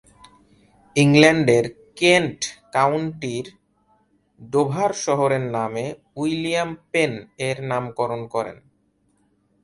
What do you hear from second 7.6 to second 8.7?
নামকরণ করেন।